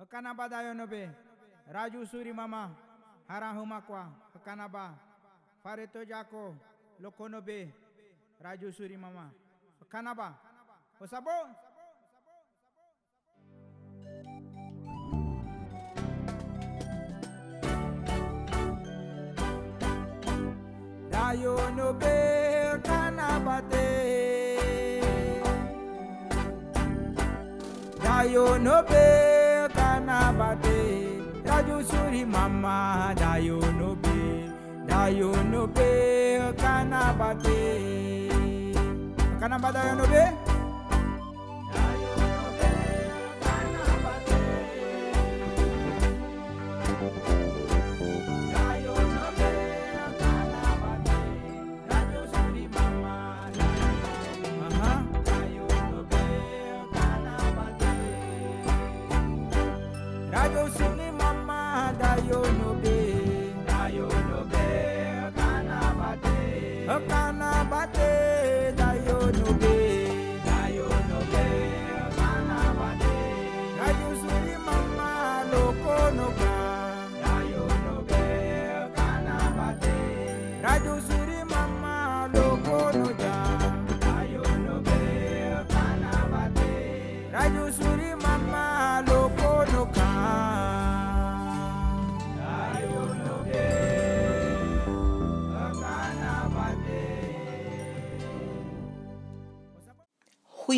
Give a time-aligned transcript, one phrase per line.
[0.00, 1.10] Hakanaba dayonobe.
[1.72, 2.70] Raju suri mama.
[3.28, 4.08] Harahumakwa.
[4.32, 4.94] Hakanaba.
[5.62, 6.56] Fareto jako.
[7.00, 7.68] Lokonobe.
[8.40, 9.30] Raju suri mama.
[9.80, 10.34] Hakanaba.
[11.00, 11.30] Osabo.
[21.10, 22.16] Dayonobe.
[22.82, 23.88] Kanabate.
[28.02, 29.29] Dayonobe
[30.40, 31.44] bate.
[31.44, 34.48] That suri mama, da you no be,
[34.88, 35.90] da you no be,
[36.60, 38.30] canabate.
[39.40, 40.39] Canabada you no be.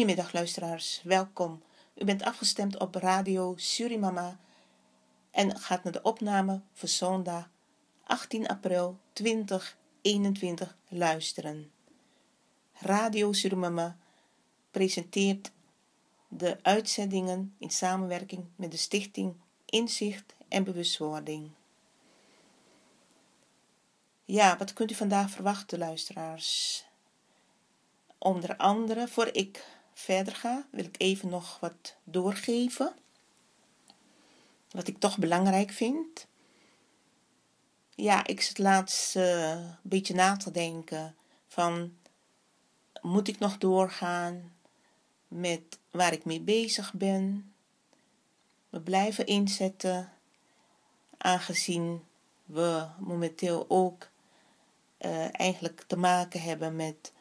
[0.03, 1.63] Goedemiddag luisteraars, welkom.
[1.95, 4.39] U bent afgestemd op radio Surimama
[5.31, 7.49] en gaat naar de opname voor zondag
[8.05, 11.71] 18 april 2021 luisteren.
[12.73, 13.97] Radio Surimama
[14.71, 15.51] presenteert
[16.29, 21.51] de uitzendingen in samenwerking met de stichting Inzicht en Bewustwording.
[24.25, 26.85] Ja, wat kunt u vandaag verwachten, luisteraars?
[28.19, 32.95] Onder andere, voor ik verder ga, wil ik even nog wat doorgeven.
[34.71, 36.27] Wat ik toch belangrijk vind.
[37.95, 41.15] Ja, ik zit laatst eh, een beetje na te denken
[41.49, 41.97] van,
[43.01, 44.53] moet ik nog doorgaan
[45.29, 47.53] met waar ik mee bezig ben?
[48.69, 50.13] We blijven inzetten,
[51.19, 52.05] aangezien
[52.45, 54.09] we momenteel ook
[54.99, 57.12] eh, eigenlijk te maken hebben met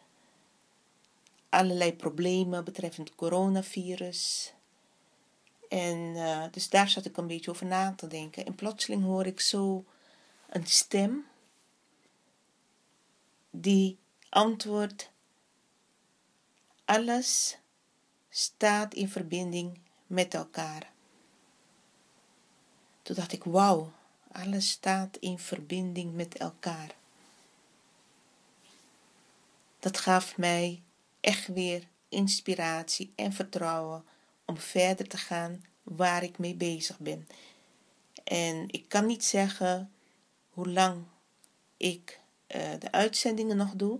[1.52, 4.54] allerlei problemen betreffend het coronavirus.
[5.70, 8.46] En eh, dus daar zat ik een beetje over na te denken.
[8.46, 9.86] En plotseling hoor ik zo
[10.50, 11.26] een stem
[13.50, 13.98] die
[14.30, 15.12] antwoordt:
[16.86, 17.58] alles
[18.30, 20.92] staat in verbinding met elkaar.
[23.02, 23.92] Toen dacht ik: wauw,
[24.32, 26.96] alles staat in verbinding met elkaar.
[29.80, 30.82] Dat gaf mij
[31.22, 34.04] echt weer inspiratie en vertrouwen
[34.46, 37.28] om verder te gaan waar ik mee bezig ben.
[38.24, 39.92] En ik kan niet zeggen
[40.50, 41.04] hoe lang
[41.78, 44.00] ik eh, de uitzendingen nog doe,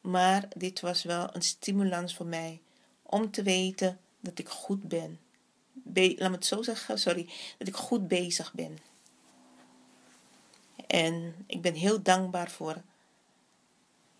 [0.00, 2.60] maar dit was wel een stimulans voor mij
[3.02, 5.20] om te weten dat ik goed ben.
[5.72, 8.78] Be laat me het zo zeggen, sorry, dat ik goed bezig ben.
[10.86, 12.82] En ik ben heel dankbaar voor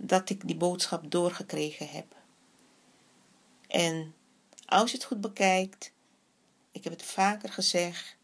[0.06, 2.14] dat ik die boodschap doorgekregen heb.
[3.66, 4.14] En
[4.66, 5.92] als je het goed bekijkt,
[6.70, 8.16] ik heb het vaker gezegd,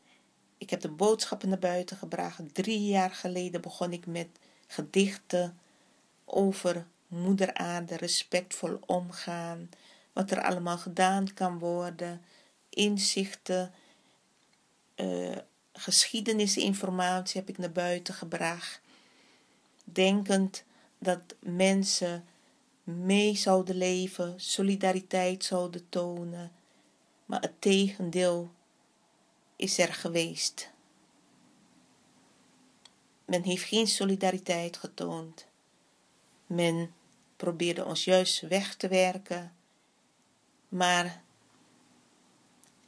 [0.59, 2.55] ik heb de boodschappen naar buiten gebracht.
[2.55, 4.29] Drie jaar geleden begon ik met
[4.67, 5.59] gedichten
[6.25, 9.71] over moeder aarde, respectvol omgaan,
[10.13, 12.23] wat er allemaal gedaan kan worden,
[12.69, 13.73] inzichten,
[14.97, 15.37] uh,
[15.73, 18.81] geschiedenisinformatie heb ik naar buiten gebracht,
[19.85, 20.65] denkend
[21.03, 22.25] dat mensen
[22.85, 26.53] mee zouden leven, solidariteit zouden tonen,
[27.25, 28.51] maar het tegendeel
[29.57, 30.71] is er geweest.
[33.25, 35.47] Men heeft geen solidariteit getoond.
[36.47, 36.95] Men
[37.37, 39.53] probeerde ons juist weg te werken.
[40.69, 41.23] Maar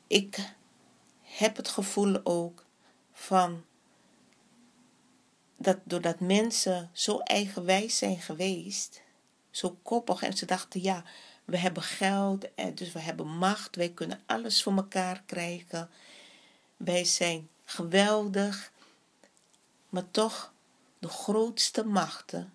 [0.06, 0.54] ik
[1.20, 2.64] heb het gevoel ook
[3.12, 3.64] van
[5.64, 9.02] dat doordat mensen zo eigenwijs zijn geweest,
[9.50, 11.04] zo koppig en ze dachten ja,
[11.44, 15.90] we hebben geld, dus we hebben macht, wij kunnen alles voor elkaar krijgen.
[16.76, 18.72] Wij zijn geweldig,
[19.88, 20.52] maar toch
[20.98, 22.52] de grootste machten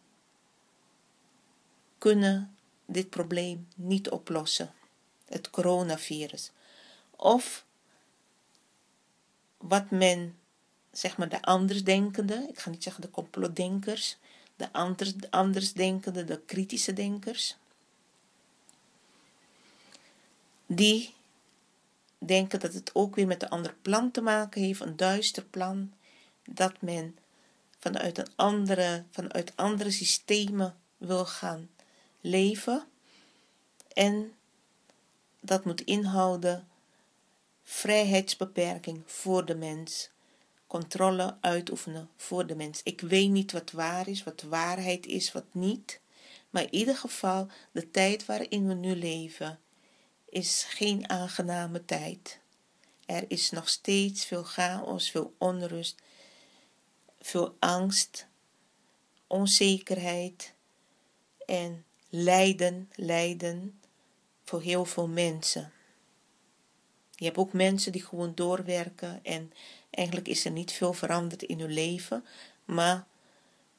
[1.98, 4.74] kunnen dit probleem niet oplossen,
[5.26, 6.52] het coronavirus.
[7.16, 7.66] Of
[9.58, 10.39] wat men,
[11.00, 14.18] zeg maar de andersdenkende, ik ga niet zeggen de complotdenkers,
[14.56, 17.58] de anders, andersdenkende, de kritische denkers,
[20.66, 21.14] die
[22.18, 25.94] denken dat het ook weer met een ander plan te maken heeft, een duister plan,
[26.44, 27.18] dat men
[27.80, 31.70] vanuit, een andere, vanuit andere systemen wil gaan
[32.22, 32.84] leven.
[33.94, 34.34] En
[35.40, 36.68] dat moet inhouden
[37.64, 40.10] vrijheidsbeperking voor de mens,
[40.70, 42.82] controle uitoefenen voor de mens.
[42.84, 46.00] Ik weet niet wat waar is, wat waarheid is, wat niet.
[46.50, 49.60] Maar in ieder geval, de tijd waarin we nu leven,
[50.30, 52.40] is geen aangename tijd.
[53.06, 56.02] Er is nog steeds veel chaos, veel onrust,
[57.20, 58.28] veel angst,
[59.28, 60.54] onzekerheid
[61.46, 63.80] en lijden, lijden
[64.44, 65.72] voor heel veel mensen.
[67.16, 69.54] Je hebt ook mensen die gewoon doorwerken en
[70.00, 72.26] eigenlijk is er niet veel veranderd in hun leven,
[72.66, 73.06] maar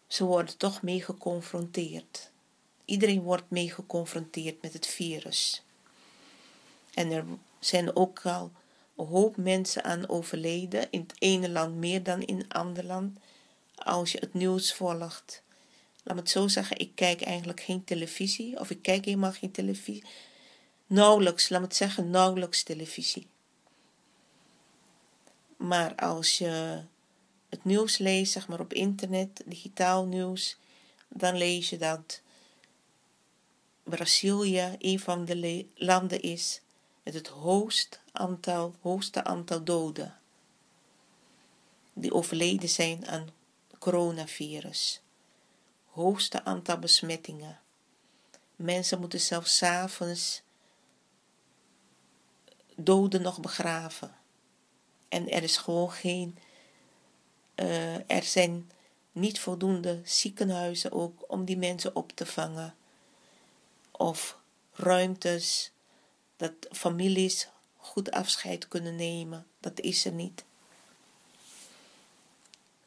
[0.07, 2.31] ze worden toch mee geconfronteerd.
[2.85, 5.63] Iedereen wordt mee geconfronteerd met het virus.
[6.95, 7.25] En er
[7.59, 8.53] zijn ook al
[8.97, 13.19] een hoop mensen aan overleden, in het ene land meer dan in het andere land,
[13.75, 15.43] als je het nieuws volgt.
[16.03, 19.51] Laat me het zo zeggen, ik kijk eigenlijk geen televisie, of ik kijk helemaal geen
[19.51, 20.05] televisie.
[20.87, 23.27] Nauwelijks, laat me het zeggen, nauwelijks televisie.
[25.61, 26.83] Maar als je
[27.49, 30.57] het nieuws leest, zeg maar op internet, digitaal nieuws,
[31.09, 32.21] dan lees je dat
[33.83, 36.61] Brazilië een van de landen is
[37.03, 40.19] met het hoogst aantal, hoogste aantal doden
[41.93, 43.29] die overleden zijn aan
[43.79, 45.01] coronavirus.
[45.87, 47.61] Hoogste aantal besmettingen.
[48.57, 50.43] Mensen moeten zelfs s'avonds
[52.77, 54.20] doden nog begraven.
[55.11, 56.39] En er is gewoon geen.
[57.57, 58.71] Uh, er zijn
[59.13, 62.75] niet voldoende ziekenhuizen ook om die mensen op te vangen.
[63.91, 64.39] Of
[64.73, 65.73] ruimtes
[66.37, 69.47] dat families goed afscheid kunnen nemen.
[69.61, 70.45] Dat is er niet.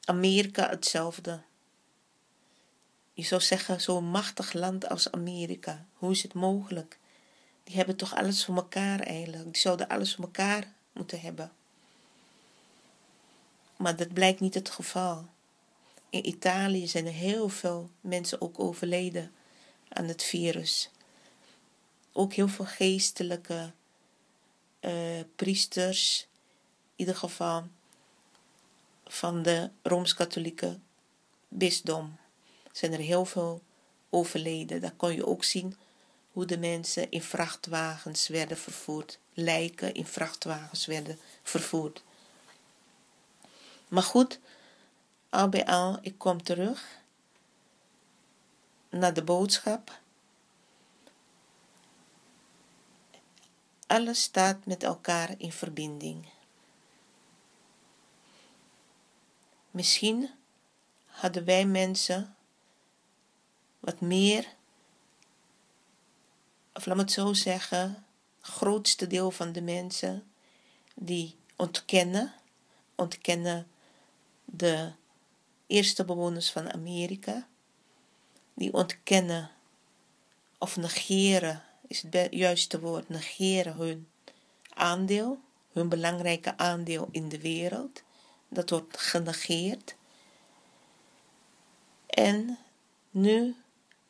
[0.06, 1.42] Amerika hetzelfde.
[3.14, 6.98] Je zou zeggen, zo'n machtig land als Amerika, hoe is het mogelijk?
[7.64, 9.44] Die hebben toch alles voor elkaar eigenlijk.
[9.44, 11.52] Die zouden alles voor elkaar moeten hebben.
[13.84, 15.26] Maar dat blijkt niet het geval.
[16.10, 19.32] In Italië zijn er heel veel mensen ook overleden
[19.90, 20.90] aan het virus.
[22.12, 23.72] Ook heel veel geestelijke
[24.82, 24.92] uh,
[25.36, 27.68] priesters, in ieder geval
[29.06, 30.80] van de Rooms-Katholieke
[31.48, 32.18] bisdom,
[32.72, 33.62] zijn er heel veel
[34.10, 34.82] overleden.
[34.82, 35.76] Daar kon je ook zien
[36.32, 42.04] hoe de mensen in vrachtwagens werden vervoerd, lijken in vrachtwagens werden vervoerd.
[43.94, 44.40] Maar goed,
[45.30, 47.02] al bij al, ik kom terug
[48.90, 50.00] naar de boodschap.
[53.88, 56.26] Alles staat met elkaar in verbinding.
[59.72, 60.30] Misschien
[61.06, 62.36] hadden wij mensen
[63.80, 64.48] wat meer,
[66.74, 68.06] of laat me het zo zeggen,
[68.42, 70.32] grootste deel van de mensen
[70.96, 72.34] die ontkennen,
[72.96, 73.68] ontkennen
[74.46, 74.92] de
[75.68, 77.48] eerste bewoners van Amerika,
[78.54, 79.52] die ontkennen
[80.58, 84.08] of negeren, is het juiste woord, negeren hun
[84.74, 85.40] aandeel,
[85.72, 88.04] hun belangrijke aandeel in de wereld.
[88.50, 89.96] Dat wordt genegeerd.
[92.06, 92.58] En
[93.10, 93.56] nu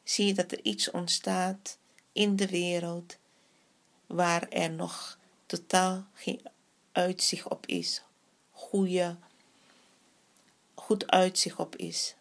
[0.04, 1.78] zie je dat er iets ontstaat
[2.12, 3.18] in de wereld
[4.06, 6.42] waar er nog totaal geen
[6.92, 8.02] uitzicht op is.
[8.52, 9.18] Goede
[10.84, 12.16] goed uitzicht op is,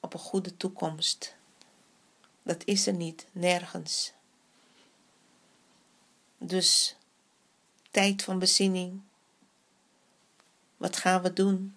[0.00, 1.36] op een goede toekomst.
[2.42, 4.12] Dat is er niet, nergens.
[6.38, 6.96] Dus
[7.90, 9.00] tijd van bezinning.
[10.76, 11.76] Wat gaan we doen?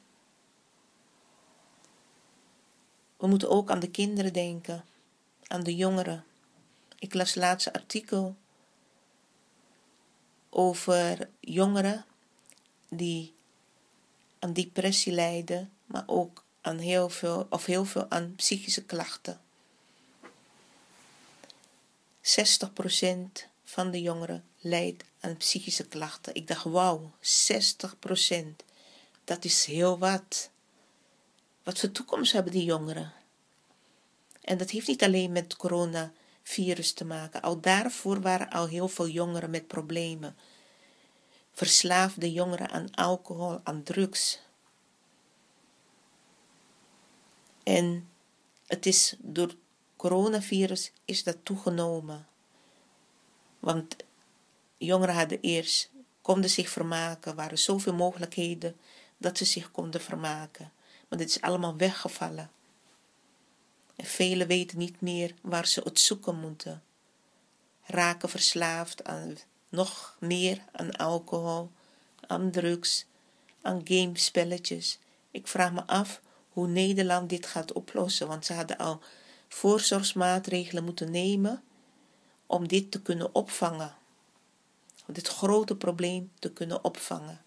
[3.17, 4.85] We moeten ook aan de kinderen denken,
[5.47, 6.25] aan de jongeren.
[6.99, 8.35] Ik las laatst een artikel
[10.49, 12.05] over jongeren
[12.89, 13.33] die
[14.39, 19.41] aan depressie lijden maar ook aan heel veel, of heel veel aan psychische klachten.
[22.21, 22.27] 60%
[23.63, 26.35] van de jongeren lijdt aan psychische klachten.
[26.35, 28.35] Ik dacht, wauw, 60%.
[29.23, 30.49] Dat is heel wat.
[31.63, 33.13] Wat voor toekomst hebben die jongeren?
[34.41, 37.41] En dat heeft niet alleen met coronavirus te maken.
[37.41, 40.35] Al daarvoor waren al heel veel jongeren met problemen.
[41.53, 44.39] Verslaafde jongeren aan alcohol, aan drugs,
[47.71, 48.09] En
[48.67, 49.55] het is door
[49.95, 52.27] coronavirus is dat toegenomen.
[53.59, 53.95] Want
[54.77, 55.89] jongeren hadden eerst,
[56.21, 58.75] konden zich vermaken, waren zoveel mogelijkheden
[59.17, 60.71] dat ze zich konden vermaken.
[61.07, 62.51] Maar dit is allemaal weggevallen.
[63.95, 66.83] En velen weten niet meer waar ze het zoeken moeten.
[67.83, 69.37] Raken verslaafd aan
[69.69, 71.71] nog meer aan alcohol,
[72.27, 73.05] aan drugs,
[73.61, 74.99] aan gamespelletjes.
[75.31, 79.01] Ik vraag me af hoe Nederland dit gaat oplossen, want ze hadden al
[79.47, 81.63] voorzorgsmaatregelen moeten nemen
[82.45, 83.95] om dit te kunnen opvangen.
[85.07, 87.41] Om dit grote probleem te kunnen opvangen.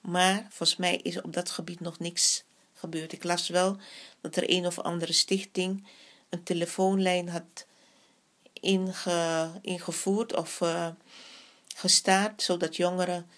[0.00, 3.12] Maar volgens mij is op dat gebied nog niks gebeurd.
[3.12, 3.76] Ik las wel
[4.20, 5.86] dat er een of andere stichting
[6.28, 7.66] een telefoonlijn had
[8.52, 10.88] inge, ingevoerd of uh,
[11.74, 13.30] gestaard, zodat jongeren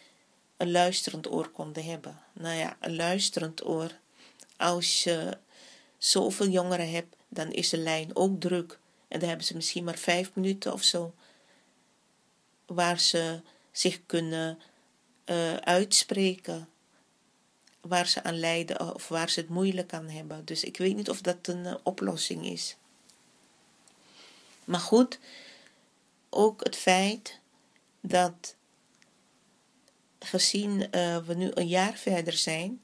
[0.57, 2.23] een luisterend oor konden hebben.
[2.33, 3.99] Nou ja, een luisterend oor.
[4.61, 5.39] Als je
[5.99, 8.79] zoveel jongeren hebt, dan is de lijn ook druk.
[9.09, 11.15] En dan hebben ze misschien maar vijf minuten of zo.
[12.67, 13.41] Waar ze
[13.73, 14.59] zich kunnen
[15.27, 16.69] uh, uitspreken.
[17.81, 20.45] Waar ze aan lijden of waar ze het moeilijk aan hebben.
[20.45, 22.77] Dus ik weet niet of dat een uh, oplossing is.
[24.65, 25.19] Maar goed,
[26.29, 27.39] ook het feit
[28.01, 28.55] dat
[30.19, 32.83] gezien uh, we nu een jaar verder zijn,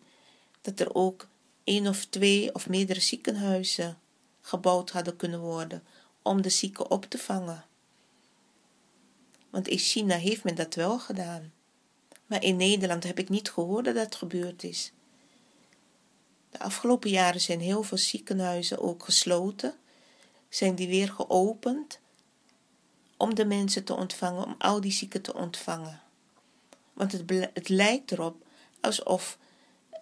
[0.60, 1.28] dat er ook
[1.66, 3.98] één of twee of meerdere ziekenhuizen
[4.40, 5.82] gebouwd hadden kunnen worden
[6.22, 7.64] om de zieken op te vangen.
[9.50, 11.52] Want in China heeft men dat wel gedaan.
[12.26, 14.92] Maar in Nederland heb ik niet gehoord dat dat gebeurd is.
[16.50, 19.74] De afgelopen jaren zijn heel veel ziekenhuizen ook gesloten,
[20.48, 21.98] zijn die weer geopend
[23.16, 26.00] om de mensen te ontvangen, om al die zieken te ontvangen.
[26.92, 28.46] Want het, het lijkt erop
[28.80, 29.38] alsof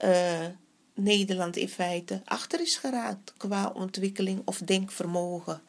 [0.04, 0.46] uh,
[0.94, 5.62] Nederland in feite achter is geraakt qua ontwikkeling of denkvermogen.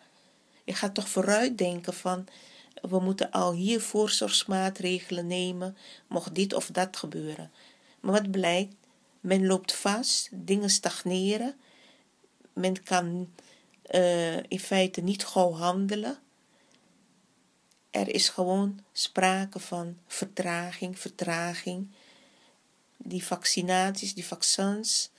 [0.63, 2.27] Je gaat toch vooruit denken van
[2.81, 5.77] we moeten al hier voorzorgsmaatregelen nemen,
[6.07, 7.51] mocht dit of dat gebeuren.
[7.99, 8.75] Maar wat blijkt,
[9.19, 11.55] men loopt vast, dingen stagneren,
[12.53, 13.29] men kan
[13.91, 16.19] uh, in feite niet gauw handelen.
[17.89, 21.87] Er is gewoon sprake van vertraging, vertraging.
[22.97, 25.09] Die vaccinaties, die vaccins,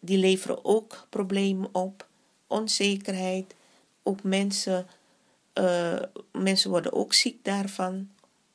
[0.00, 2.08] die leveren ook problemen op.
[2.46, 3.54] Onzekerheid.
[4.02, 4.86] Ook mensen,
[5.54, 8.10] uh, mensen worden ook ziek daarvan,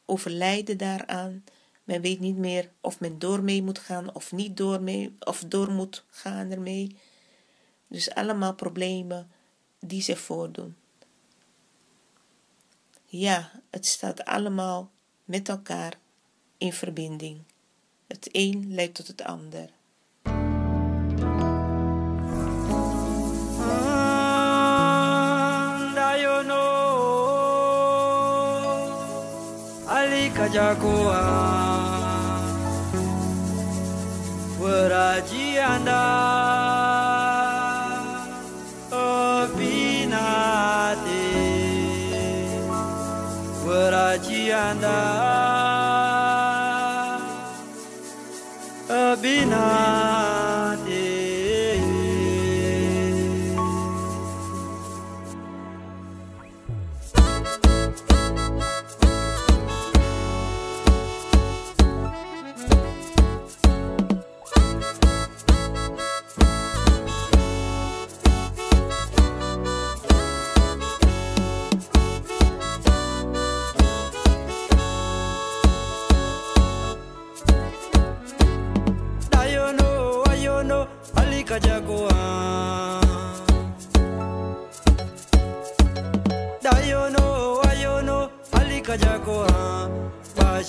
[0.05, 1.43] overlijden daaraan.
[1.83, 5.43] Men weet niet meer of men door mee moet gaan of niet door, mee, of
[5.47, 6.95] door moet gaan ermee.
[7.87, 9.31] Dus allemaal problemen
[9.79, 10.75] die zich voordoen.
[13.05, 14.91] Ja, het staat allemaal
[15.25, 15.97] met elkaar
[16.57, 17.41] in verbinding.
[18.07, 19.69] Het een leidt tot het ander.
[30.41, 32.01] kajagoan
[34.59, 36.10] beraji anda.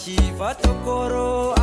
[0.03, 1.62] shiva tokoro.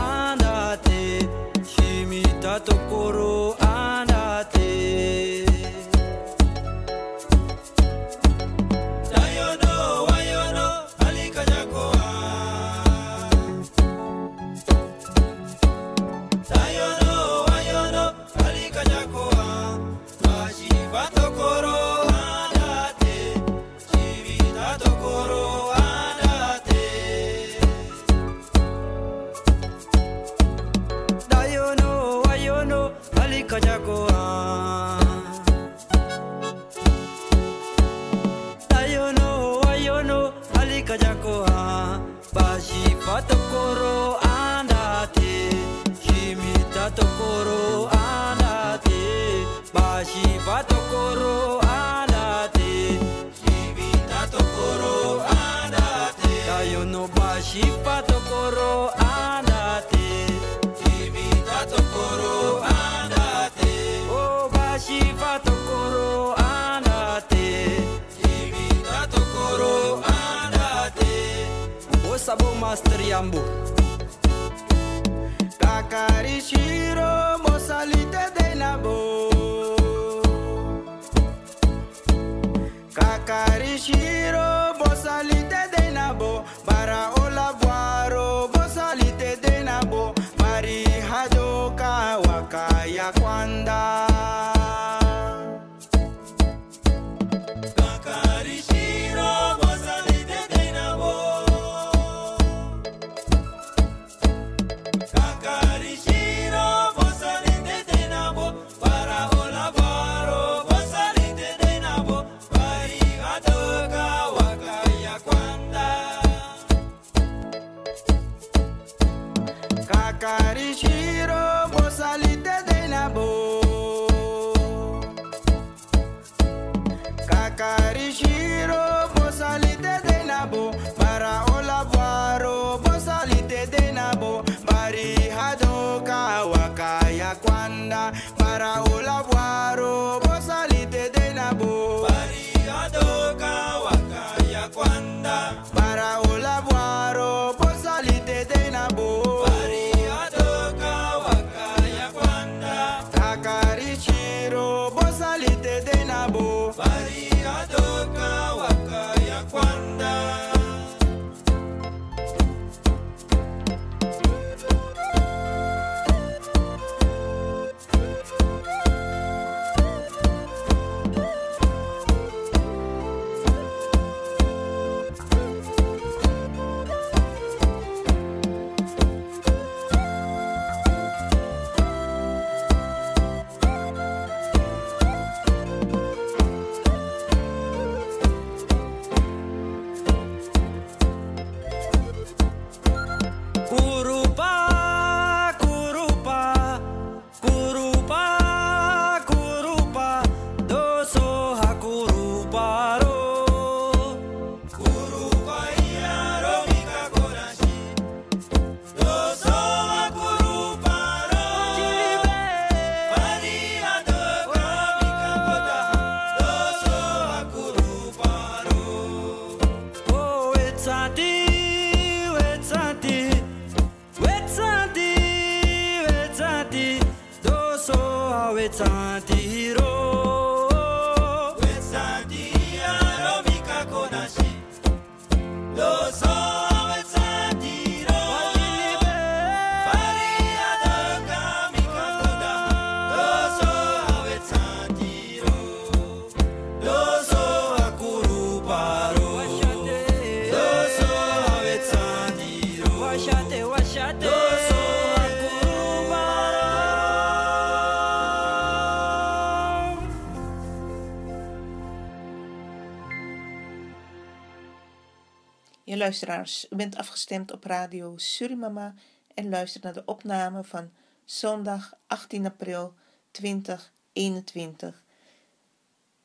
[266.09, 268.93] Luisteraars, u bent afgestemd op radio Surimama
[269.33, 270.91] en luistert naar de opname van
[271.25, 272.93] zondag 18 april
[273.31, 275.03] 2021.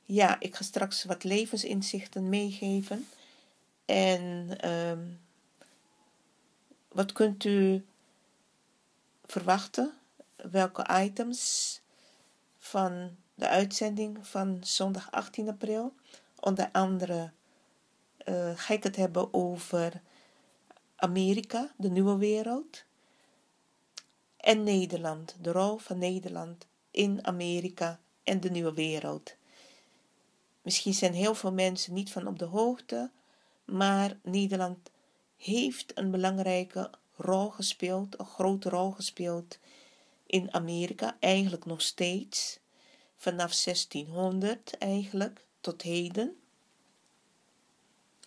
[0.02, 3.08] Ja, ik ga straks wat levensinzichten meegeven.
[3.84, 5.02] En ehm,
[6.88, 7.84] wat kunt u
[9.24, 9.92] verwachten?
[10.36, 11.80] Welke items
[12.58, 15.94] van de uitzending van zondag 18 april?
[16.40, 17.32] Onder andere
[18.24, 20.00] eh, ga ik het hebben over
[20.96, 22.84] Amerika, de nieuwe wereld.
[24.36, 29.34] En Nederland, de rol van Nederland in Amerika en de nieuwe wereld.
[30.62, 33.10] Misschien zijn heel veel mensen niet van op de hoogte,
[33.64, 34.90] maar Nederland
[35.36, 39.58] heeft een belangrijke rol gespeeld, een grote rol gespeeld
[40.26, 42.58] in Amerika, eigenlijk nog steeds,
[43.16, 46.38] vanaf 1600 eigenlijk tot heden.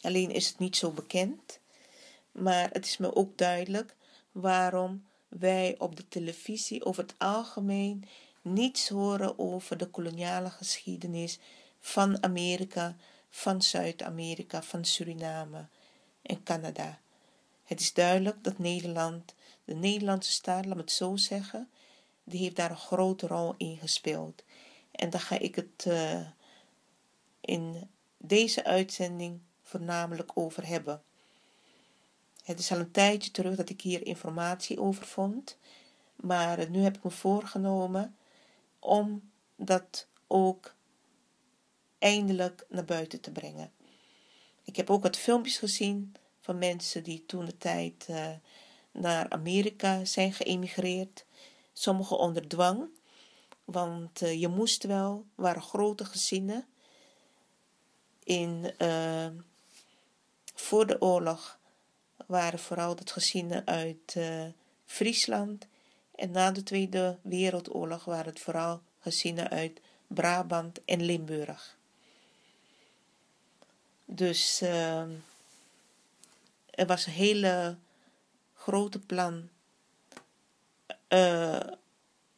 [0.08, 1.60] Alleen is het niet zo bekend,
[2.32, 3.96] maar het is me ook duidelijk
[4.32, 8.06] waarom wij op de televisie over het algemeen
[8.42, 11.40] niets horen over de koloniale geschiedenis
[11.80, 12.96] van Amerika,
[13.30, 15.66] van Zuid-Amerika, van Suriname
[16.22, 17.00] en Canada.
[17.64, 21.70] Het is duidelijk dat Nederland, de Nederlandse staat, laat me het zo zeggen,
[22.24, 24.44] die heeft daar een grote rol in gespeeld.
[24.92, 26.28] En daar ga ik het uh,
[27.42, 29.40] in deze uitzending
[29.78, 31.02] voornamelijk over hebben.
[32.44, 35.58] Het is al een tijdje terug dat ik hier informatie over vond,
[36.16, 38.16] maar nu heb ik me voorgenomen
[38.80, 40.76] om dat ook
[42.00, 43.72] eindelijk naar buiten te brengen.
[44.64, 48.30] Ik heb ook wat filmpjes gezien van mensen die toen de tijd uh,
[48.92, 51.26] naar Amerika zijn geëmigreerd.
[51.74, 52.90] Sommigen onder dwang,
[53.66, 56.66] want uh, je moest wel, waren grote gezinnen.
[58.24, 59.28] In, uh,
[60.60, 61.60] voor de oorlog
[62.26, 64.18] waren vooral het gezinnen uit
[64.86, 65.68] Friesland.
[66.16, 71.78] En na de Tweede Wereldoorlog waren het vooral gezinnen uit Brabant en Limburg.
[74.06, 75.02] Dus uh,
[76.70, 77.78] er was een hele
[78.54, 79.50] grote plan.
[81.10, 81.60] Uh,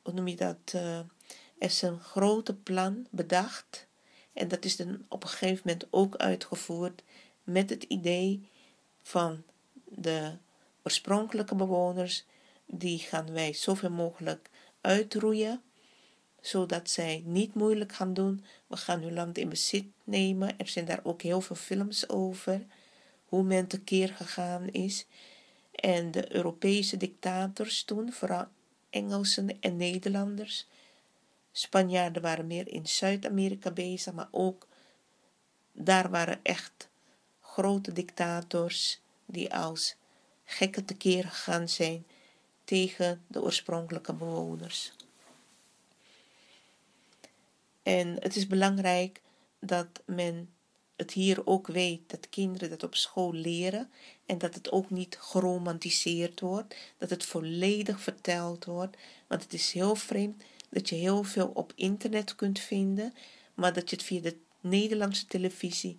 [0.01, 0.73] hoe noem je dat?
[0.75, 1.05] Uh, er
[1.57, 3.87] is een grote plan bedacht.
[4.33, 7.01] En dat is dan op een gegeven moment ook uitgevoerd
[7.51, 8.47] met het idee
[9.01, 9.43] van
[9.83, 10.31] de
[10.83, 12.25] oorspronkelijke bewoners.
[12.65, 14.49] Die gaan wij zoveel mogelijk
[14.81, 15.61] uitroeien
[16.41, 18.43] zodat zij niet moeilijk gaan doen.
[18.67, 20.57] We gaan hun land in bezit nemen.
[20.57, 22.65] Er zijn daar ook heel veel films over,
[23.25, 25.05] hoe men tekeer gegaan is.
[25.71, 28.47] En de Europese dictators toen, vooral
[28.89, 30.67] Engelsen en Nederlanders.
[31.51, 34.67] Spanjaarden waren meer in Zuid-Amerika bezig, maar ook
[35.71, 36.88] daar waren echt
[37.59, 39.95] grote dictators die als
[40.45, 42.05] gekken tekeer gegaan zijn
[42.63, 44.93] tegen de oorspronkelijke bewoners.
[47.83, 49.21] En het is belangrijk
[49.59, 50.49] dat men
[50.95, 53.91] het hier ook weet, dat kinderen dat op school leren
[54.25, 58.97] en dat het ook niet geromantiseerd wordt, dat het volledig verteld wordt.
[59.27, 63.13] Want het is heel vreemd dat je heel veel op internet kunt vinden,
[63.53, 65.97] maar dat je het via de Nederlandse televisie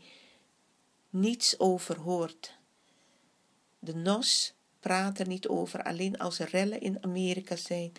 [1.11, 2.59] niets over hoort.
[3.79, 7.93] De NOS praat er niet over, alleen als er rellen in Amerika zijn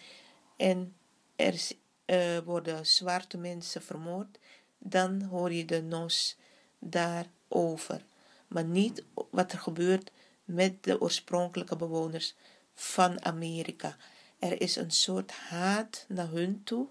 [0.57, 0.95] en
[1.35, 1.61] er
[2.05, 4.39] uh, worden zwarte mensen vermoord,
[4.77, 6.37] dan hoor je de NOS
[6.79, 8.03] daarover.
[8.47, 10.11] Maar niet wat er gebeurt
[10.43, 12.35] met de oorspronkelijke bewoners
[12.73, 13.95] van Amerika.
[14.39, 16.87] Er is een soort haat naar hun toe.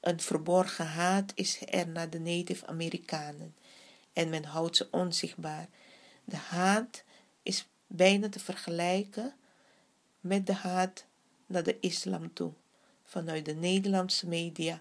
[0.00, 3.55] Een verborgen haat is er naar de Native Amerikanen.
[4.16, 5.68] En men houdt ze onzichtbaar.
[6.24, 7.02] De haat
[7.42, 9.34] is bijna te vergelijken
[10.20, 11.04] met de haat
[11.46, 12.52] naar de islam toe
[13.04, 14.80] vanuit de Nederlandse media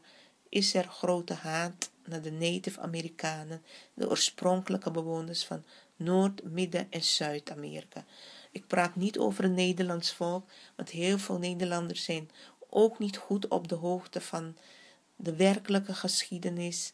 [0.50, 3.62] is er grote haat naar de Native Amerikanen,
[3.94, 5.64] de oorspronkelijke bewoners van
[5.96, 8.06] Noord-, Midden- en Zuid-Amerika.
[8.52, 12.30] Ik praat niet over een Nederlands volk, want heel veel Nederlanders zijn
[12.70, 14.58] ook niet goed op de hoogte van
[15.16, 16.94] de werkelijke geschiedenis.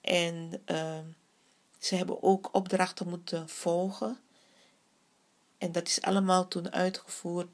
[0.00, 0.98] En uh,
[1.84, 4.18] ze hebben ook opdrachten moeten volgen.
[5.58, 7.48] En dat is allemaal toen uitgevoerd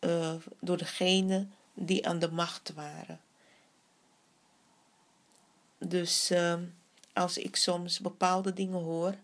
[0.00, 3.20] uh, door degene die aan de macht waren.
[5.78, 6.54] Dus uh,
[7.12, 9.14] als ik soms bepaalde dingen hoor,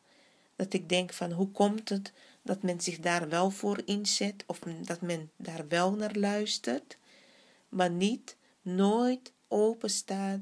[0.57, 4.59] dat ik denk van hoe komt het dat men zich daar wel voor inzet of
[4.59, 6.97] dat men daar wel naar luistert,
[7.69, 10.41] maar niet, nooit open staat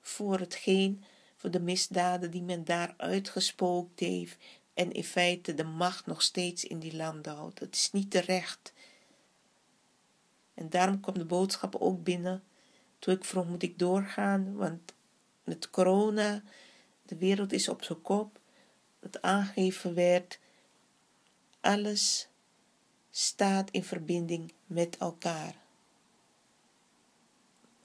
[0.00, 1.04] voor hetgeen,
[1.40, 4.36] voor de misdaden die men daar uitgespookt heeft
[4.74, 7.58] en in feite de macht nog steeds in die landen houdt.
[7.58, 8.72] Het is niet terecht.
[10.54, 12.42] En daarom kwam de boodschap ook binnen.
[12.98, 14.56] Toen ik vroeg, moet ik doorgaan?
[14.56, 14.92] Want
[15.44, 16.42] met corona,
[17.02, 18.40] de wereld is op zijn kop.
[18.98, 20.38] Dat aangegeven werd,
[21.60, 22.28] alles
[23.10, 25.54] staat in verbinding met elkaar.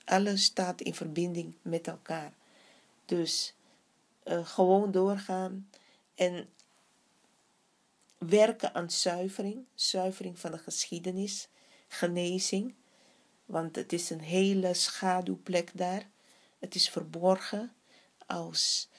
[0.06, 2.34] Alles staat in verbinding met elkaar.
[3.06, 3.54] Dus
[4.24, 5.70] uh, gewoon doorgaan
[6.16, 6.50] en
[8.18, 11.48] werken aan zuivering, zuivering van de geschiedenis,
[11.88, 12.76] genezing,
[13.46, 16.10] want het is een hele schaduwplek daar.
[16.60, 17.74] Het is verborgen
[18.26, 18.90] als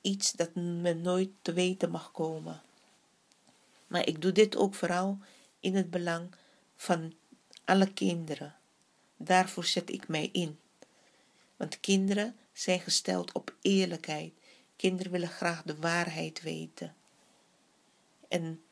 [0.00, 2.62] iets dat men nooit te weten mag komen.
[3.86, 5.18] Maar ik doe dit ook vooral
[5.60, 6.34] in het belang
[6.76, 7.14] van
[7.64, 8.56] alle kinderen.
[9.16, 10.58] Daarvoor zet ik mij in.
[11.56, 14.32] Want kinderen zijn gesteld op eerlijkheid.
[14.76, 16.94] Kinderen willen graag de waarheid weten.
[18.28, 18.62] En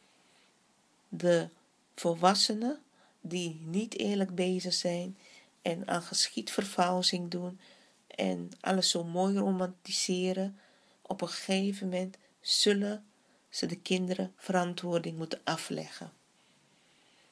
[1.08, 1.48] de
[1.94, 2.82] volwassenen
[3.20, 5.18] die niet eerlijk bezig zijn
[5.62, 7.60] en aan geschiedvervalsing doen
[8.06, 10.58] en alles zo mooi romantiseren,
[11.02, 13.04] op een gegeven moment zullen
[13.48, 16.12] ze de kinderen verantwoording moeten afleggen.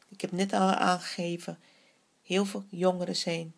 [0.09, 1.59] Ik heb net al aangegeven,
[2.23, 3.55] heel veel jongeren zijn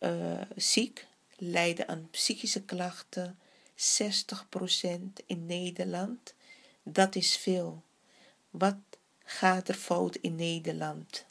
[0.00, 1.08] uh, ziek,
[1.40, 3.38] lijden aan psychische klachten,
[3.74, 6.34] 60% in Nederland.
[6.82, 7.82] Dat is veel.
[8.50, 8.76] Wat
[9.24, 11.26] gaat er fout in Nederland?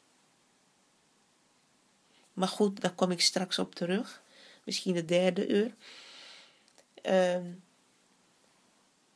[2.34, 4.22] Maar goed, daar kom ik straks op terug.
[4.64, 5.76] Misschien de derde uur.
[7.02, 7.52] Ehm,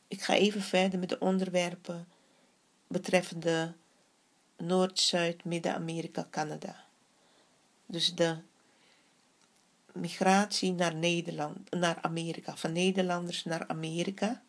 [0.08, 2.08] ik ga even verder met de onderwerpen
[2.86, 3.74] betreffende
[4.56, 6.84] Noord, Zuid, Midden-Amerika, Canada.
[7.86, 8.38] Dus de
[9.94, 14.42] migratie naar Nederland, naar Amerika, van Nederlanders naar Amerika.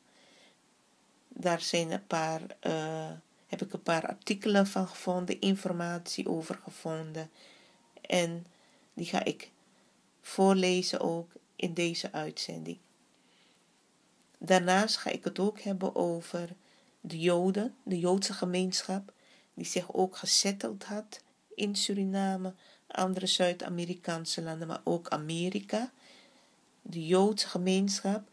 [1.27, 3.11] Daar zijn een paar, uh,
[3.47, 7.29] heb ik een paar artikelen van gevonden, informatie over gevonden.
[8.01, 8.45] En
[8.93, 9.51] die ga ik
[10.21, 12.77] voorlezen ook in deze uitzending.
[14.37, 16.49] Daarnaast ga ik het ook hebben over
[17.01, 19.13] de Joden, de Joodse gemeenschap,
[19.53, 21.21] die zich ook gezetteld had
[21.55, 22.53] in Suriname,
[22.95, 25.91] andere Zuid-Amerikaanse landen, maar ook Amerika.
[26.81, 28.27] De Joodse gemeenschap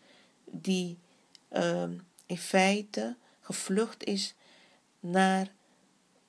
[0.45, 0.99] die
[1.49, 4.35] ehm, in feite gevlucht is
[5.01, 5.53] naar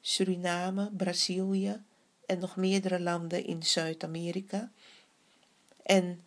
[0.02, 1.82] Suriname, Brazilië
[2.26, 4.72] en nog meerdere landen in Zuid-Amerika.
[5.84, 6.24] En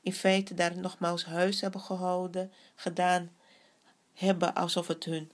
[0.00, 3.30] in feite daar nogmaals huis hebben gehouden, gedaan
[4.12, 5.30] hebben alsof het hun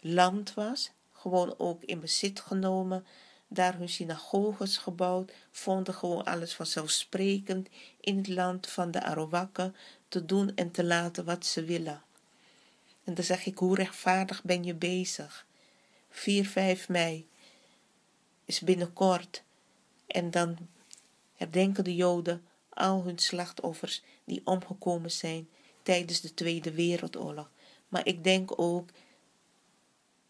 [0.00, 3.06] land was, gewoon ook in bezit genomen,
[3.54, 7.68] daar hun synagoges gebouwd, vonden gewoon alles vanzelfsprekend
[8.00, 9.76] in het land van de Arawakken
[10.08, 12.02] te doen en te laten wat ze willen.
[13.04, 15.46] En dan zeg ik, hoe rechtvaardig ben je bezig?
[16.10, 17.26] 4, 5 mei
[18.44, 19.42] is binnenkort
[20.06, 20.56] en dan
[21.34, 25.48] herdenken de Joden al hun slachtoffers die omgekomen zijn
[25.82, 27.50] tijdens de Tweede Wereldoorlog.
[27.88, 28.88] Maar ik denk ook,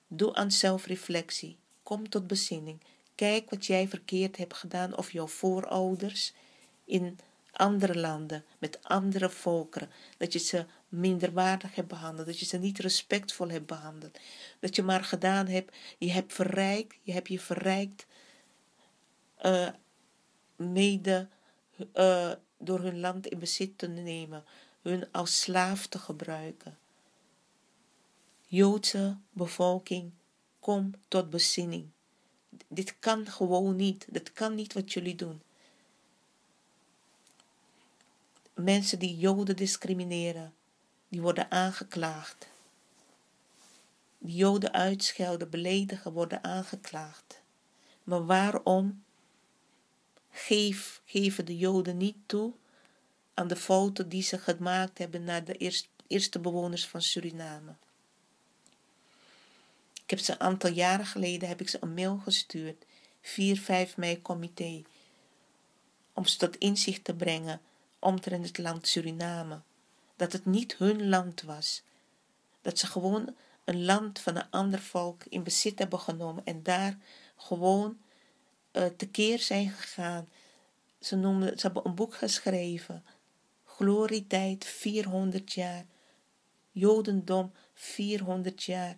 [0.06, 1.56] doe aan zelfreflectie.
[1.82, 2.80] Kom tot bezinning.
[3.22, 6.32] Kijk wat jij verkeerd hebt gedaan of jouw voorouders
[6.84, 7.18] in
[7.52, 9.90] andere landen, met andere volkeren.
[10.16, 14.18] Dat je ze minderwaardig hebt behandeld, dat je ze niet respectvol hebt behandeld.
[14.60, 18.06] Dat je maar gedaan hebt, je hebt verrijkt, je hebt je verrijkt
[19.42, 19.68] uh,
[20.56, 21.28] mede
[21.94, 24.44] uh, door hun land in bezit te nemen,
[24.80, 26.78] hun als slaaf te gebruiken.
[28.46, 30.12] Joodse bevolking,
[30.60, 31.90] kom tot bezinning.
[32.68, 34.06] Dit kan gewoon niet.
[34.10, 35.42] Dit kan niet wat jullie doen.
[38.54, 40.54] Mensen die Joden discrimineren,
[41.08, 42.46] die worden aangeklaagd.
[44.18, 47.40] Die Joden uitschelden, beledigen, worden aangeklaagd.
[48.04, 49.04] Maar waarom
[50.30, 52.52] geven de Joden niet toe
[53.34, 55.72] aan de foto die ze gemaakt hebben naar de
[56.06, 57.74] eerste bewoners van Suriname.
[60.12, 62.84] Heb ze een aantal jaren geleden heb ik ze een mail gestuurd,
[63.20, 64.82] 4, 5 mei comité,
[66.12, 67.60] om ze tot inzicht te brengen
[67.98, 69.60] omtrent het land Suriname.
[70.16, 71.82] Dat het niet hun land was.
[72.60, 76.98] Dat ze gewoon een land van een ander volk in bezit hebben genomen en daar
[77.36, 77.98] gewoon
[78.72, 80.28] uh, tekeer zijn gegaan.
[81.00, 83.04] Ze, noemden, ze hebben een boek geschreven.
[83.64, 85.84] Glorietijd 400 jaar.
[86.70, 88.96] Jodendom 400 jaar.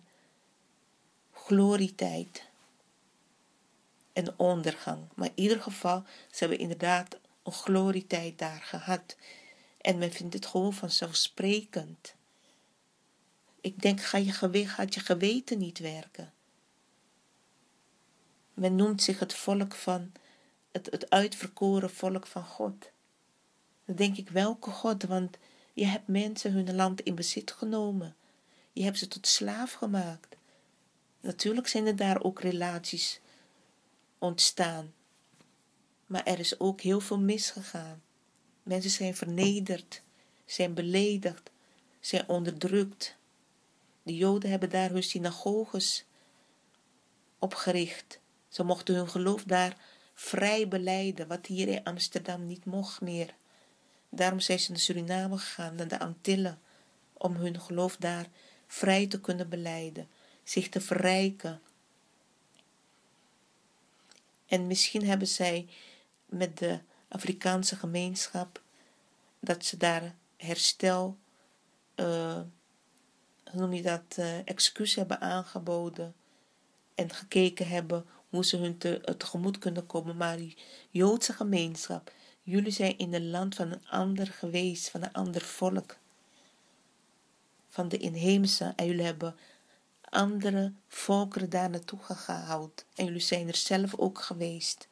[1.45, 2.43] Glorietijd.
[4.13, 5.07] En ondergang.
[5.15, 9.15] Maar in ieder geval, ze hebben inderdaad een glorietijd daar gehad.
[9.81, 12.13] En men vindt het gewoon vanzelfsprekend.
[13.61, 16.33] Ik denk, ga je gewicht, gaat je geweten niet werken.
[18.53, 20.11] Men noemt zich het volk van,
[20.71, 22.89] het, het uitverkoren volk van God.
[23.85, 25.03] Dan denk ik, welke God?
[25.03, 25.37] Want
[25.73, 28.15] je hebt mensen hun land in bezit genomen.
[28.73, 30.35] Je hebt ze tot slaaf gemaakt.
[31.25, 33.19] Natuurlijk zijn er daar ook relaties
[34.19, 34.93] ontstaan.
[36.05, 38.01] Maar er is ook heel veel misgegaan.
[38.63, 40.01] Mensen zijn vernederd,
[40.45, 41.51] zijn beledigd,
[41.99, 43.15] zijn onderdrukt.
[44.03, 46.05] De Joden hebben daar hun synagoges
[47.39, 48.19] opgericht.
[48.47, 49.77] Ze mochten hun geloof daar
[50.13, 53.33] vrij beleiden, wat hier in Amsterdam niet mocht meer.
[54.09, 56.59] Daarom zijn ze naar Suriname gegaan, naar de Antillen,
[57.13, 58.27] om hun geloof daar
[58.67, 60.07] vrij te kunnen beleiden,
[60.45, 61.61] zich te verrijken.
[64.45, 65.67] En misschien hebben zij
[66.25, 68.61] met de Afrikaanse gemeenschap
[69.39, 71.17] dat ze daar herstel,
[71.95, 72.41] uh,
[73.51, 76.15] hoe noem je dat, uh, excuus hebben aangeboden
[76.95, 80.17] en gekeken hebben hoe ze hun te, tegemoet kunnen komen.
[80.17, 80.57] Maar die
[80.89, 82.11] Joodse gemeenschap,
[82.43, 85.97] jullie zijn in een land van een ander geweest, van een ander volk.
[87.69, 88.73] Van de inheemse.
[88.75, 89.35] En jullie hebben
[90.15, 92.85] andere volkeren daar naartoe gehaald.
[92.95, 94.87] En jullie zijn er zelf ook geweest.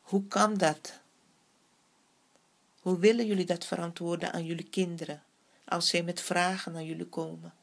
[0.00, 1.00] Hoe kan dat?
[2.80, 5.22] Hoe willen jullie dat verantwoorden aan jullie kinderen
[5.64, 7.54] als zij met vragen naar jullie komen?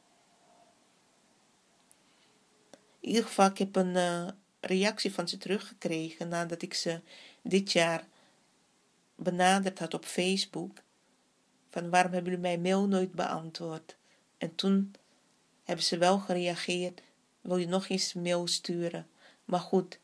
[3.00, 4.28] In ieder geval, ik heb een uh,
[4.60, 7.00] reactie van ze teruggekregen nadat ik ze
[7.42, 8.06] dit jaar
[9.14, 10.78] benaderd had op Facebook.
[11.70, 13.96] Van waarom hebben jullie mijn mail nooit beantwoord?
[14.38, 14.94] En toen
[15.64, 17.02] hebben ze wel gereageerd.
[17.40, 19.08] Wil je nog eens mail sturen?
[19.44, 19.98] Maar goed,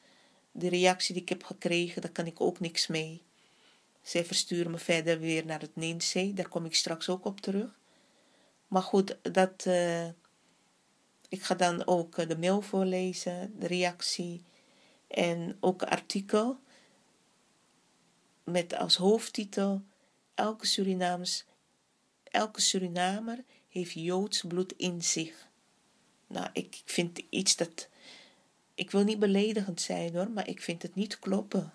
[0.52, 3.22] de reactie die ik heb gekregen, daar kan ik ook niks mee.
[4.02, 6.32] Zij versturen me verder weer naar het Neenzee.
[6.32, 7.78] Daar kom ik straks ook op terug.
[8.68, 10.06] Maar goed, dat, uh,
[11.28, 14.42] ik ga dan ook de mail voorlezen, de reactie.
[15.08, 16.58] En ook een artikel
[18.44, 19.82] met als hoofdtitel
[20.34, 21.44] Elke Surinaams,
[22.24, 25.49] elke Surinamer heeft Joods bloed in zich.
[26.30, 27.88] Nou, ik vind iets dat.
[28.74, 31.72] Ik wil niet beledigend zijn hoor, maar ik vind het niet kloppen.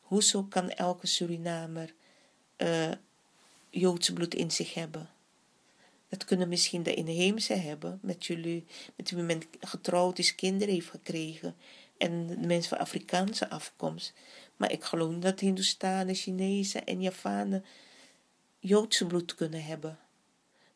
[0.00, 1.94] Hoezo kan elke Surinamer
[2.56, 2.92] uh,
[3.70, 5.10] Joods bloed in zich hebben?
[6.08, 8.64] Dat kunnen misschien de inheemse hebben, met jullie,
[8.96, 11.56] met wie men getrouwd is, kinderen heeft gekregen.
[11.96, 14.12] En mensen van Afrikaanse afkomst.
[14.56, 17.64] Maar ik geloof dat Hindoestanen, Chinezen en Javanen
[18.58, 19.98] Joodse bloed kunnen hebben.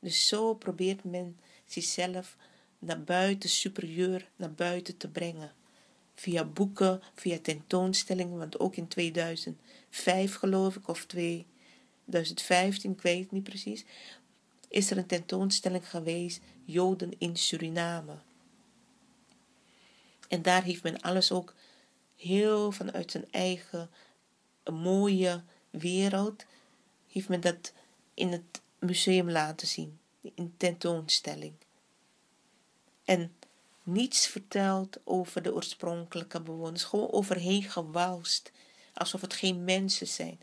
[0.01, 2.37] Dus zo probeert men zichzelf
[2.79, 5.53] naar buiten, superieur naar buiten te brengen.
[6.15, 13.31] Via boeken, via tentoonstellingen, want ook in 2005 geloof ik, of 2015, ik weet het
[13.31, 13.85] niet precies,
[14.69, 18.19] is er een tentoonstelling geweest, Joden in Suriname.
[20.29, 21.55] En daar heeft men alles ook
[22.17, 23.91] heel vanuit zijn eigen
[24.73, 26.45] mooie wereld,
[27.09, 27.73] heeft men dat
[28.15, 29.99] in het museum laten zien,
[30.35, 31.55] in tentoonstelling.
[33.05, 33.35] En
[33.83, 38.53] niets verteld over de oorspronkelijke bewoners, gewoon overheen gewalst,
[38.95, 40.41] alsof het geen mensen zijn.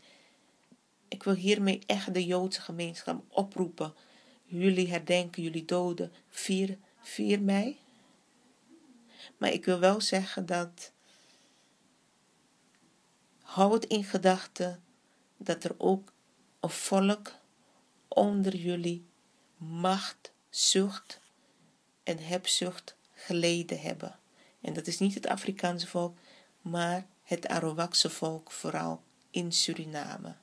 [1.08, 3.94] Ik wil hiermee echt de Joodse gemeenschap oproepen.
[4.44, 7.78] Jullie herdenken jullie doden 4, 4 mei.
[9.36, 10.92] Maar ik wil wel zeggen dat.
[13.40, 14.82] Houd in gedachten
[15.36, 16.12] dat er ook
[16.60, 17.32] een volk
[18.08, 19.04] onder jullie
[19.68, 21.20] macht, zucht
[22.02, 24.18] en hebzucht geleden hebben.
[24.60, 26.18] En dat is niet het Afrikaanse volk,
[26.60, 30.34] maar het Arawakse volk, vooral in Suriname.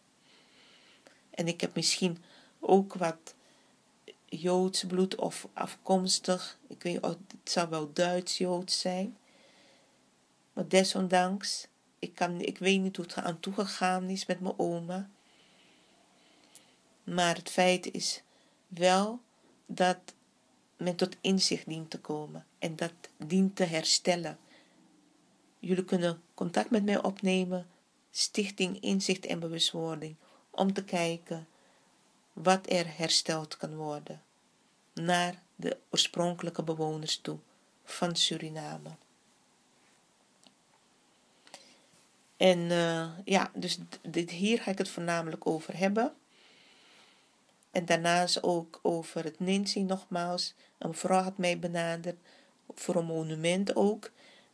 [1.30, 2.24] En ik heb misschien
[2.60, 3.36] ook wat
[4.26, 6.58] Joods bloed of afkomstig.
[6.68, 9.18] Ik weet, het zou wel Duits-Joods zijn.
[10.54, 11.68] Maar desondanks,
[12.00, 15.10] ik, kan, ik weet niet hoe het aan toegegaan is met mijn oma.
[17.04, 18.22] Maar het feit is
[18.74, 19.20] wel
[19.66, 19.98] dat
[20.78, 24.38] men tot inzicht dient te komen en dat dient te herstellen.
[25.60, 27.68] Jullie kunnen contact met mij opnemen,
[28.12, 30.16] Stichting Inzicht en Bewustwording,
[30.50, 31.48] om te kijken
[32.34, 34.22] wat er hersteld kan worden
[34.94, 37.38] naar de oorspronkelijke bewoners toe
[37.84, 38.90] van Suriname.
[42.38, 46.14] En uh, ja, dus dit, hier ga ik het voornamelijk over hebben.
[47.72, 50.54] En daarnaast ook over het Ninsi nogmaals.
[50.78, 52.18] Een vrouw had mij benaderd
[52.70, 54.12] voor een monument ook.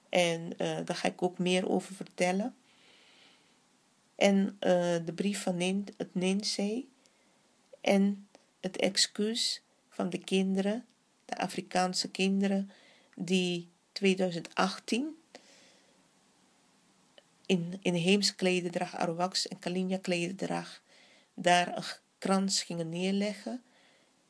[0.10, 2.56] En uh, daar ga ik ook meer over vertellen.
[4.16, 5.58] En uh, de brief van
[5.98, 6.90] het Ninsi.
[7.82, 8.28] En
[8.60, 10.86] het excuus van de kinderen,
[11.26, 12.72] de Afrikaanse kinderen,
[13.16, 15.16] die 2018
[17.46, 20.82] in inheems klededrag, Arawaks en Kalinja klededrag,
[21.34, 21.74] daar
[22.18, 23.64] krans gingen neerleggen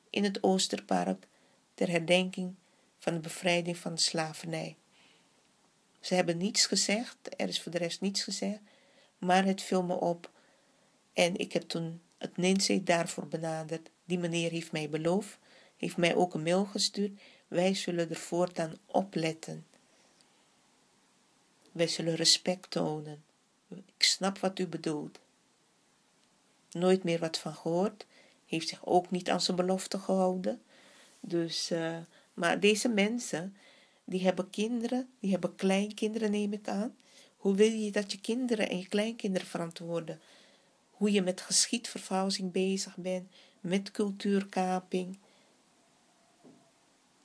[0.10, 1.28] in het Oosterpark
[1.74, 2.56] ter herdenking
[3.00, 4.76] van de bevrijding van de slavernij.
[6.00, 8.60] Ze hebben niets gezegd, er is voor de rest niets gezegd,
[9.18, 10.32] maar het viel me op
[11.14, 13.90] en ik heb toen het Ninzee daarvoor benaderd.
[14.06, 15.38] Die meneer heeft mij beloofd,
[15.78, 17.20] heeft mij ook een mail gestuurd.
[17.48, 19.66] Wij zullen er voortaan opletten.
[21.72, 23.24] Wij zullen respect tonen.
[23.70, 25.20] Ik snap wat u bedoelt
[26.72, 28.06] nooit meer wat van gehoord.
[28.46, 30.62] Heeft zich ook niet aan zijn belofte gehouden.
[31.20, 31.98] Dus, uh,
[32.34, 33.56] maar deze mensen,
[34.04, 36.96] die hebben kinderen, die hebben kleinkinderen, neem ik aan.
[37.38, 40.22] Hoe wil je dat je kinderen en je kleinkinderen verantwoorden?
[40.92, 45.20] Hoe je met geschiedvervalsing bezig bent, met cultuurkaping.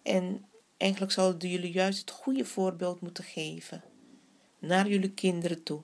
[0.02, 0.44] En
[0.76, 3.82] eigenlijk zouden jullie juist het goede voorbeeld moeten geven
[4.58, 5.82] naar jullie kinderen toe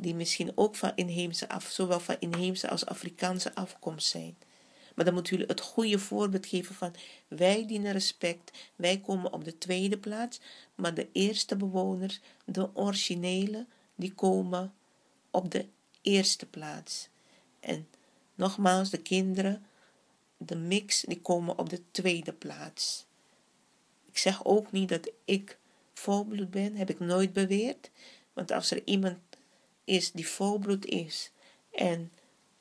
[0.00, 4.36] die misschien ook van inheemse af, zowel van inheemse als Afrikaanse afkomst zijn.
[4.94, 6.94] Maar dan moeten jullie het goede voorbeeld geven van
[7.28, 10.40] wij dienen respect, wij komen op de tweede plaats,
[10.74, 14.74] maar de eerste bewoners, de originele, die komen
[15.30, 15.66] op de
[16.02, 17.08] eerste plaats.
[17.60, 17.88] En
[18.34, 19.66] nogmaals, de kinderen,
[20.36, 23.06] de mix, die komen op de tweede plaats.
[24.04, 25.58] Ik zeg ook niet dat ik
[25.94, 27.90] volbloed ben, heb ik nooit beweerd.
[28.32, 29.18] Want als er iemand
[29.84, 31.30] is die volbloed is
[31.70, 32.12] en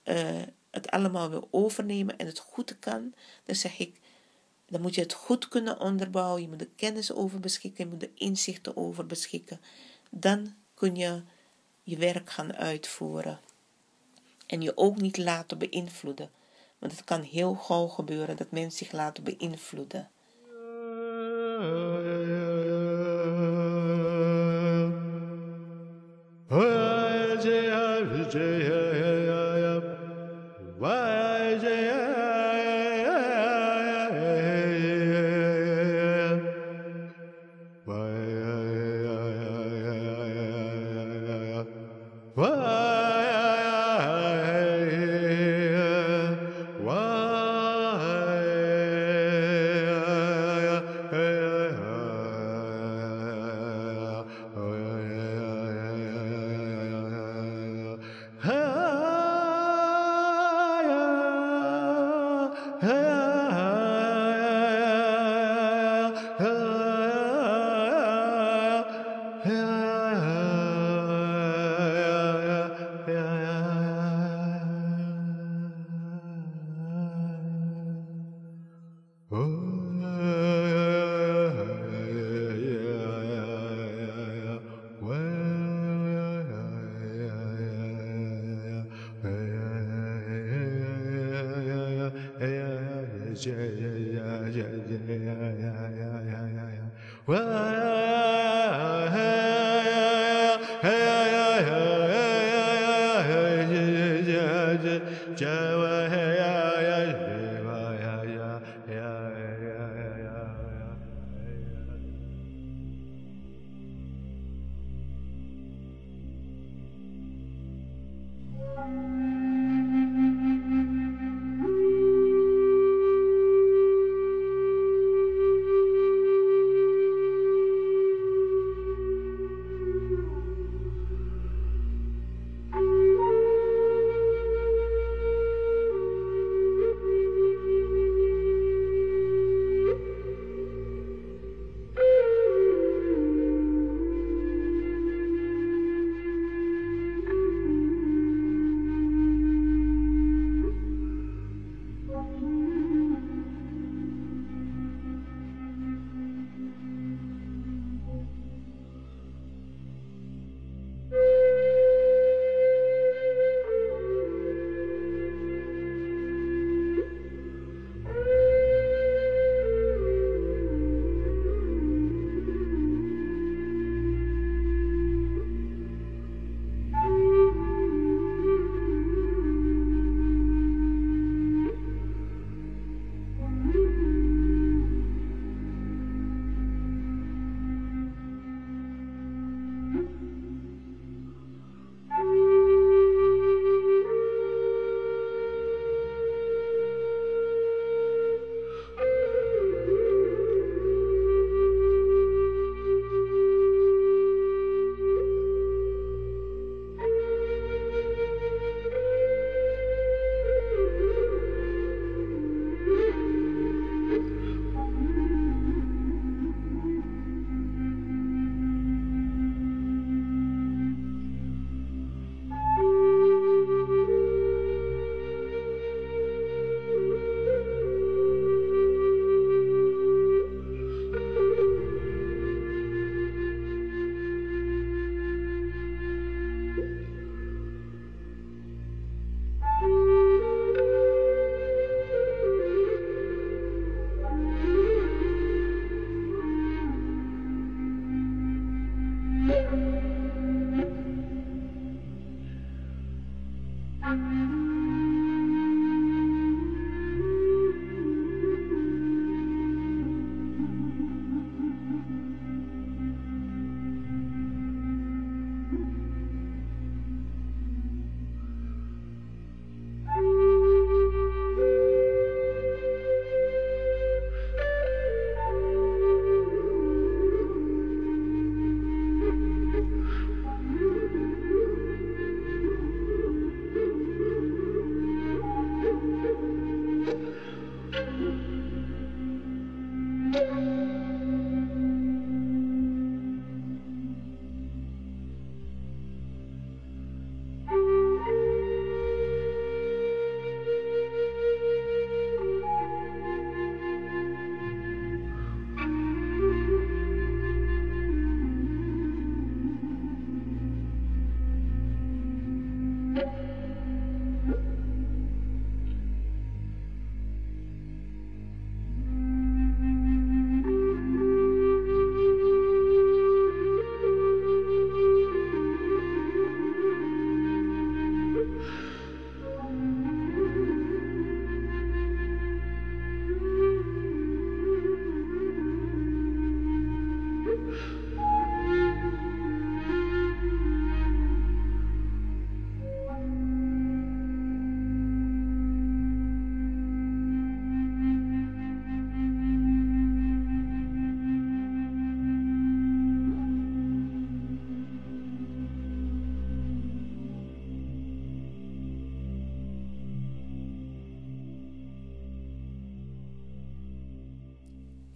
[0.03, 3.13] uh, het allemaal wil overnemen en het goed kan,
[3.43, 3.99] dan zeg ik,
[4.69, 6.41] dan moet je het goed kunnen onderbouwen.
[6.41, 9.61] Je moet er kennis over beschikken, je moet er inzichten over beschikken.
[10.09, 11.21] Dan kun je
[11.83, 13.39] je werk gaan uitvoeren.
[14.45, 16.31] En je ook niet laten beïnvloeden.
[16.79, 20.09] Want het kan heel gauw gebeuren dat mensen zich laten beïnvloeden.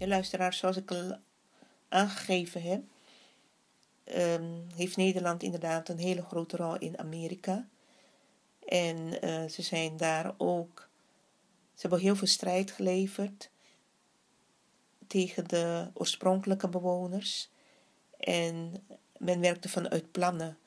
[0.04, 1.18] Ja, luisteraars, zoals ik al
[1.90, 2.84] aangegeven heb,
[4.04, 7.68] ehm, heeft Nederland inderdaad een hele grote rol in Amerika.
[8.68, 10.90] En eh, ze zijn daar ook,
[11.74, 13.50] ze hebben heel veel strijd geleverd
[15.08, 17.50] tegen de oorspronkelijke bewoners.
[18.20, 18.86] En
[19.18, 20.58] men werkte vanuit plannen.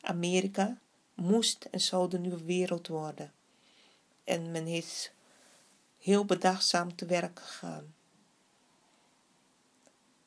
[0.00, 0.78] Amerika
[1.14, 3.32] moest en zou de nieuwe wereld worden.
[4.24, 5.12] En men is
[5.98, 7.94] heel bedachtzaam te werk gegaan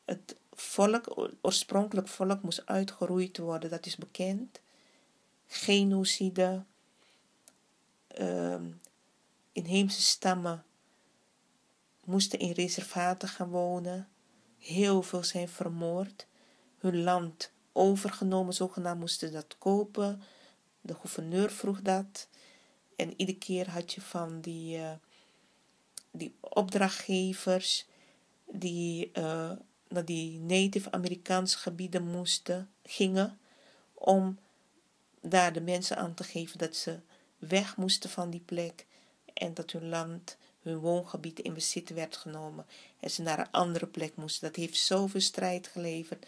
[0.07, 3.69] het volk, oorspronkelijk volk, moest uitgeroeid worden.
[3.69, 4.59] Dat is bekend.
[5.47, 6.63] Genocide.
[8.19, 8.81] Um,
[9.51, 10.63] inheemse stammen
[12.03, 14.07] moesten in reservaten gaan wonen.
[14.57, 16.27] Heel veel zijn vermoord.
[16.77, 20.21] Hun land overgenomen, zogenaamd moesten dat kopen.
[20.81, 22.27] De gouverneur vroeg dat.
[22.95, 24.91] En iedere keer had je van die, uh,
[26.11, 27.85] die opdrachtgevers
[28.51, 29.51] die uh,
[29.89, 33.39] naar die Native Amerikaanse gebieden moesten, gingen,
[33.93, 34.39] om
[35.21, 36.99] daar de mensen aan te geven dat ze
[37.37, 38.85] weg moesten van die plek
[39.33, 42.65] en dat hun land, hun woongebied in bezit werd genomen
[42.99, 44.47] en ze naar een andere plek moesten.
[44.47, 46.25] Dat heeft zoveel strijd geleverd,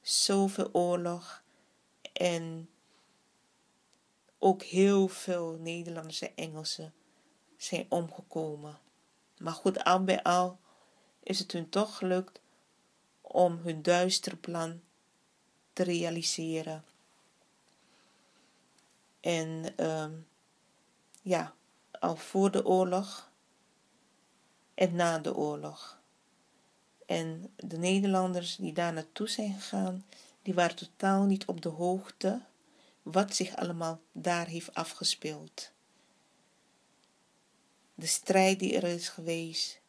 [0.00, 1.42] zoveel oorlog
[2.12, 2.68] en
[4.38, 6.92] ook heel veel Nederlandse en Engelsen
[7.56, 8.78] zijn omgekomen.
[9.38, 10.58] Maar goed, al bij al
[11.22, 12.40] is het hun toch gelukt
[13.32, 14.80] om hun duistere plan
[15.72, 16.84] te realiseren.
[19.20, 20.06] En uh,
[21.22, 21.54] ja,
[21.90, 23.30] al voor de oorlog
[24.74, 25.98] en na de oorlog.
[27.06, 30.04] En de Nederlanders die daar naartoe zijn gegaan,
[30.42, 32.42] die waren totaal niet op de hoogte
[33.02, 35.72] wat zich allemaal daar heeft afgespeeld.
[37.94, 39.80] De strijd die er is geweest,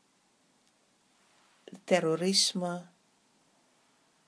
[1.63, 2.85] het terrorisme,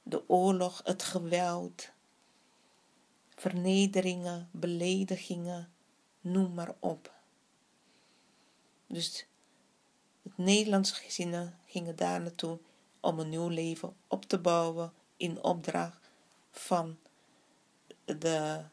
[0.04, 1.90] de oorlog, het geweld,
[3.36, 5.72] vernederingen, beledigingen,
[6.22, 7.14] noem maar op.
[8.88, 9.26] Dus
[10.24, 12.60] het Nederlandse gezinnen gingen daar naartoe
[13.00, 16.10] om een nieuw leven op te bouwen in opdracht
[16.52, 16.98] van
[18.06, 18.64] de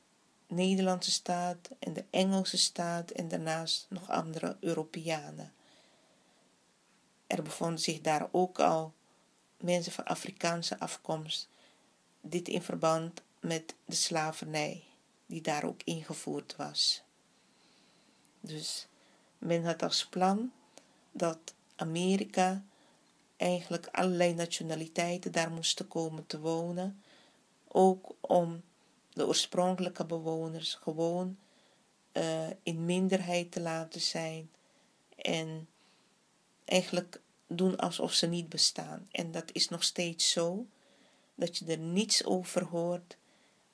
[0.47, 5.53] Nederlandse staat en de Engelse staat en daarnaast nog andere Europeanen.
[7.26, 8.93] Er bevonden zich daar ook al
[9.63, 11.49] mensen van Afrikaanse afkomst.
[12.21, 14.85] Dit in verband met de slavernij
[15.27, 17.03] die daar ook ingevoerd was.
[18.41, 18.87] Dus
[19.39, 20.53] men had als plan
[21.13, 21.39] dat
[21.77, 22.65] Amerika
[23.37, 27.03] eigenlijk allerlei nationaliteiten daar moesten komen te wonen,
[27.69, 28.63] ook om
[29.13, 31.39] de oorspronkelijke bewoners gewoon
[32.13, 34.51] uh, in minderheid te laten zijn
[35.17, 35.69] en
[36.65, 37.21] eigenlijk
[37.53, 39.09] doen alsof ze niet bestaan.
[39.11, 40.67] En dat is nog steeds zo,
[41.35, 43.17] dat je er niets over hoort,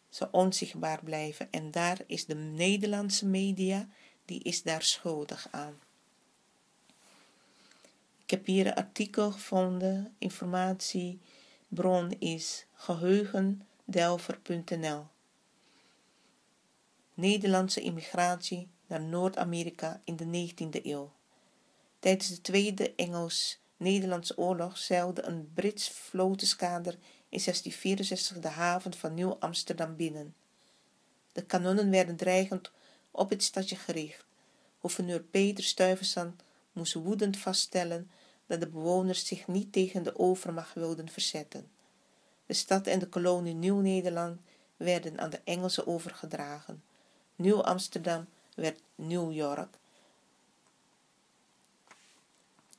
[0.08, 1.50] ze onzichtbaar blijven.
[1.50, 3.88] En daar is de Nederlandse media,
[4.24, 5.78] die is daar schuldig aan.
[8.22, 15.06] Ik heb hier een artikel gevonden, informatiebron is geheugendelver.nl
[17.14, 21.12] Nederlandse immigratie naar Noord-Amerika in de 19e eeuw.
[21.98, 26.92] Tijdens de Tweede Engels Nederlandse oorlog zeilde een Brits vlotenskader
[27.28, 30.34] in 1664 de haven van Nieuw-Amsterdam binnen.
[31.32, 32.70] De kanonnen werden dreigend
[33.10, 34.24] op het stadje gericht.
[34.80, 38.10] Gouverneur Peter Stuyvesant moest woedend vaststellen
[38.46, 41.70] dat de bewoners zich niet tegen de overmacht wilden verzetten.
[42.46, 44.40] De stad en de kolonie Nieuw-Nederland
[44.76, 46.82] werden aan de Engelsen overgedragen.
[47.36, 49.78] Nieuw-Amsterdam werd New York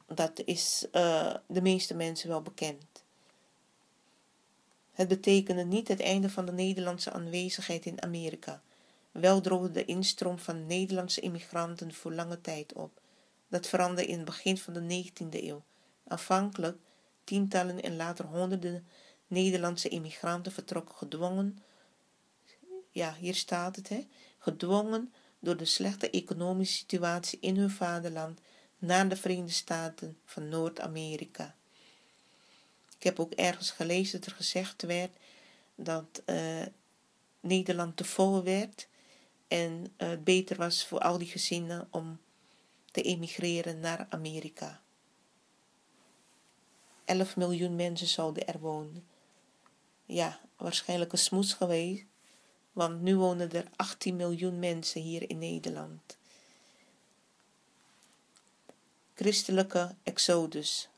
[0.08, 3.03] dat is uh, de meeste mensen wel bekend.
[4.91, 8.62] Het betekende niet het einde van de Nederlandse aanwezigheid in Amerika.
[9.12, 12.99] Wel droogde de instroom van Nederlandse immigranten voor lange tijd op.
[13.47, 15.64] Dat veranderde in het begin van de 19e eeuw.
[16.08, 16.78] Aanvankelijk
[17.24, 18.88] tientallen en later honderden
[19.28, 21.60] Nederlandse immigranten vertrokken gedwongen,
[22.91, 28.39] ja, hier staat het, hè, gedwongen door de slechte economische situatie in hun vaderland
[28.78, 31.55] naar de Verenigde Staten van Noord-Amerika.
[32.97, 35.15] Ik heb ook ergens gelezen dat er gezegd werd
[35.75, 36.65] dat uh,
[37.39, 38.88] Nederland te vol werd
[39.47, 42.19] en uh, het beter was voor al die gezinnen om
[42.91, 44.82] te emigreren naar Amerika.
[47.05, 49.07] 11 miljoen mensen zouden er wonen.
[50.05, 52.05] Ja, waarschijnlijk een smoes geweest,
[52.71, 56.17] want nu wonen er 18 miljoen mensen hier in Nederland.
[59.18, 60.89] Christelijke exodus.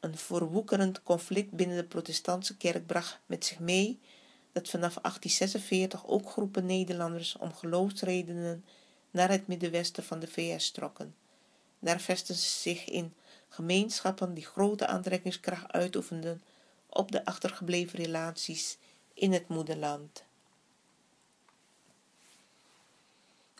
[0.00, 4.00] Een verwoekerend conflict binnen de protestantse kerk bracht met zich mee
[4.52, 8.64] dat vanaf 1846 ook groepen Nederlanders om geloofsredenen
[9.10, 11.14] naar het middenwesten van de VS trokken.
[11.78, 13.14] Daar vestigden ze zich in
[13.48, 16.42] gemeenschappen die grote aantrekkingskracht uitoefenden
[16.86, 18.78] op de achtergebleven relaties
[19.14, 20.24] in het moederland.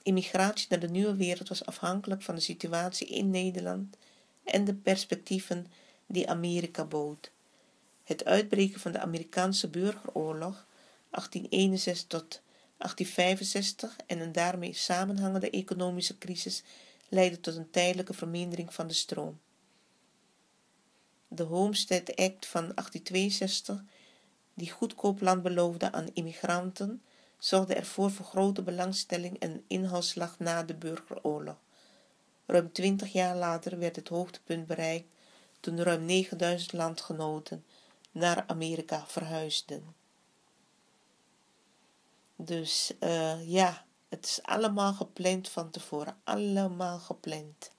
[0.09, 3.97] Immigratie naar de nieuwe wereld was afhankelijk van de situatie in Nederland
[4.45, 5.67] en de perspectieven
[6.07, 7.31] die Amerika bood.
[8.05, 10.67] Het uitbreken van de Amerikaanse burgeroorlog
[11.11, 12.41] 1861 tot
[12.77, 16.63] 1865 en een daarmee samenhangende economische crisis
[17.09, 19.41] leidde tot een tijdelijke vermindering van de stroom.
[21.29, 23.83] De Homestead Act van 1862,
[24.55, 27.03] die goedkoop land beloofde aan immigranten,
[27.39, 31.57] zorgde ervoor voor grote belangstelling en inhaalslag na de burgeroorlog.
[32.47, 35.09] Ruim twintig jaar later werd het hoogtepunt bereikt
[35.61, 37.65] toen ruim 9000 landgenoten
[38.11, 39.95] naar Amerika verhuisden.
[42.37, 47.71] Dus uh, ja, het is allemaal gepland van tevoren, allemaal gepland.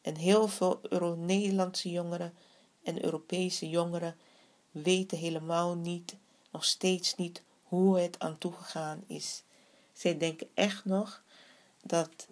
[0.00, 2.34] En heel veel Euro-Nederlandse jongeren
[2.82, 4.16] en Europese jongeren
[4.70, 6.16] weten helemaal niet,
[6.50, 9.42] nog steeds niet, hoe het aan toegegaan is.
[9.92, 11.22] Zij denken echt nog
[11.82, 12.28] dat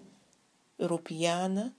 [0.76, 1.76] Europeanen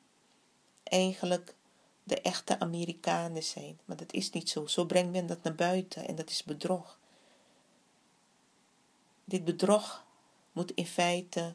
[0.83, 1.55] eigenlijk
[2.03, 3.79] de echte Amerikanen zijn.
[3.85, 4.65] Maar dat is niet zo.
[4.67, 6.99] Zo brengt men dat naar buiten en dat is bedrog.
[9.25, 10.05] Dit bedrog
[10.51, 11.53] moet in feite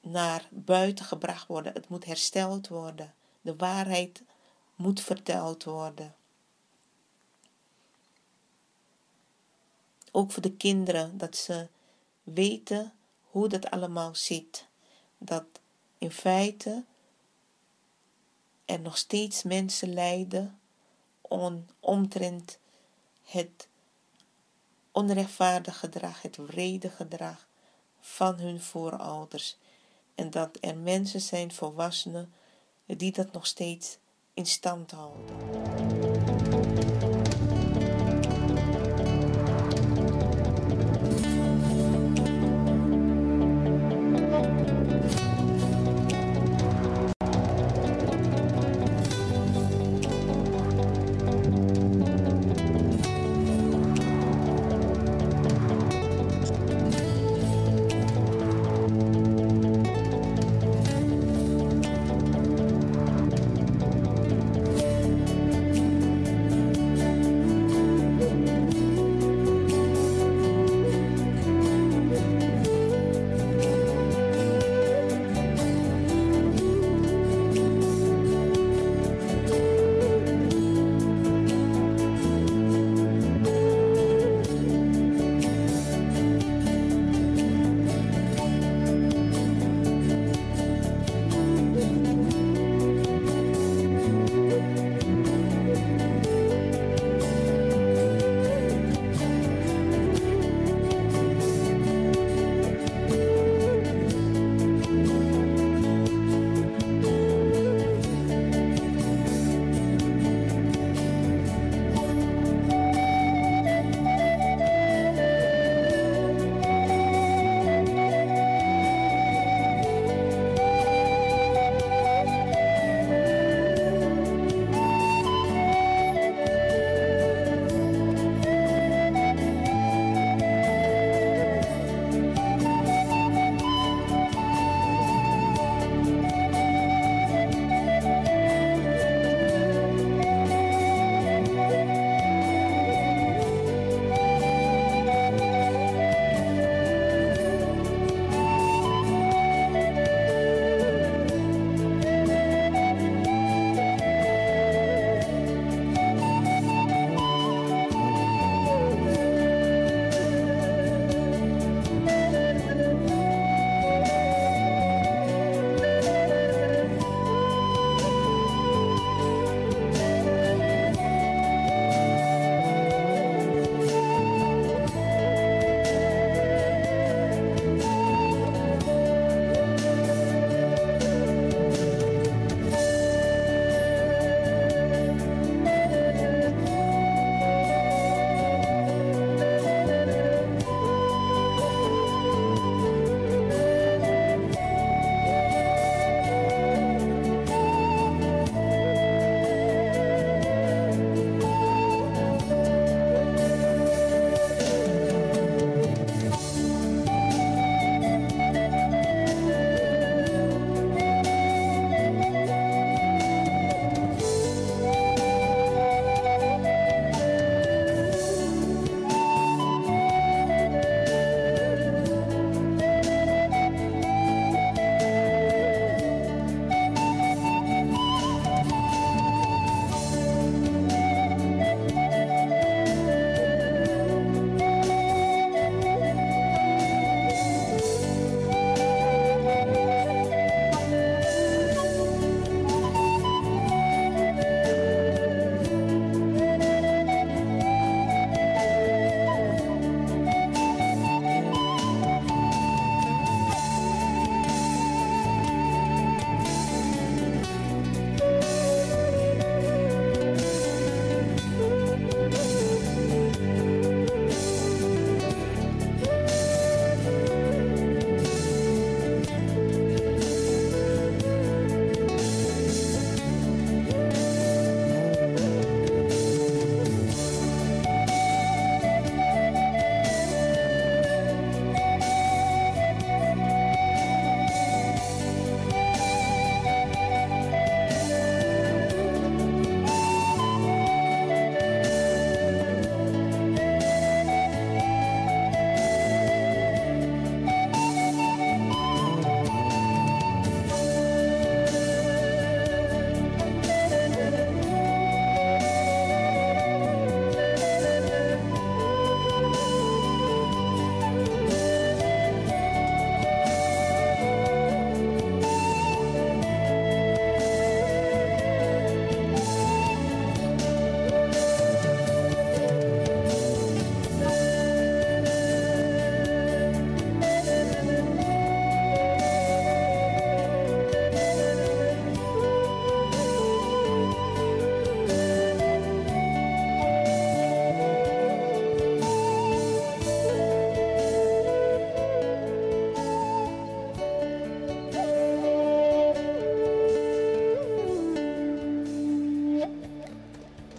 [0.00, 1.72] naar buiten gebracht worden.
[1.72, 3.14] Het moet hersteld worden.
[3.40, 4.22] De waarheid
[4.74, 6.14] moet verteld worden.
[10.16, 11.68] Ook voor de kinderen, dat ze
[12.22, 12.92] weten
[13.30, 14.66] hoe dat allemaal zit.
[15.18, 15.44] Dat
[15.98, 16.84] in feite
[18.64, 20.58] er nog steeds mensen lijden
[21.20, 22.58] om, omtrent
[23.22, 23.68] het
[24.92, 27.46] onrechtvaardig gedrag, het wrede gedrag
[28.00, 29.56] van hun voorouders.
[30.14, 32.32] En dat er mensen zijn, volwassenen,
[32.86, 33.98] die dat nog steeds
[34.34, 35.83] in stand houden.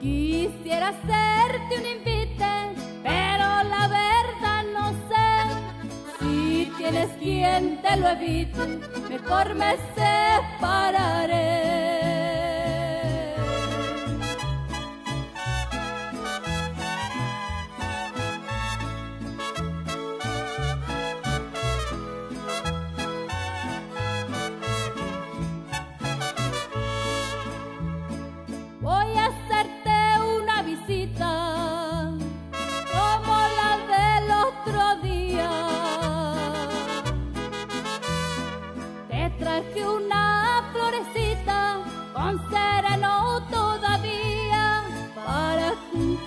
[0.00, 2.72] Quisiera hacerte un invite,
[3.02, 5.28] pero la verdad no sé
[6.18, 8.80] si tienes quien te lo evite,
[9.10, 11.40] mejor me separaré.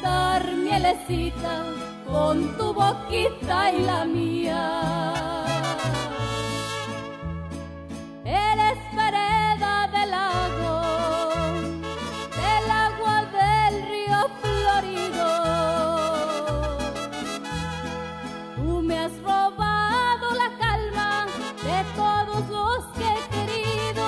[0.04, 1.64] Juntar mielecita
[2.06, 5.44] con tu boquita y la mía.
[8.26, 10.82] Eres vereda del lago,
[12.42, 15.30] del agua del río florido.
[18.58, 21.26] Tú me has robado la calma
[21.64, 24.06] de todos los que he querido.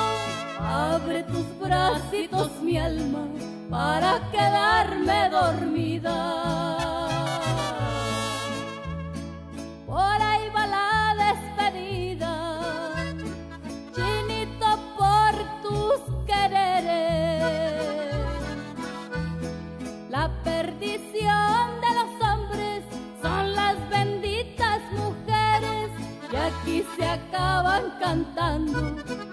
[0.60, 3.28] Abre tus bracitos, mi alma,
[3.70, 5.75] para quedarme dormida.
[9.86, 12.34] Por ahí va la despedida,
[13.96, 15.34] chinito por
[15.64, 17.44] tus quereres.
[20.10, 22.84] La perdición de los hombres
[23.22, 25.90] son las benditas mujeres
[26.32, 28.82] y aquí se acaban cantando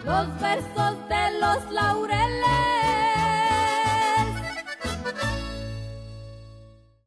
[0.04, 2.61] los versos de los laureles.